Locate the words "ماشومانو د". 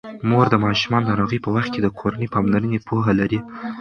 0.65-1.09